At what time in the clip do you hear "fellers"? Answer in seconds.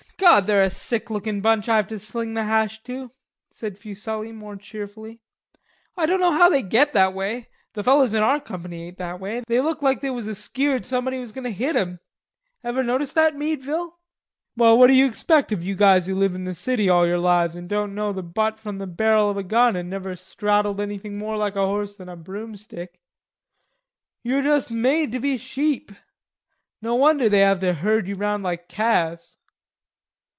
7.83-8.13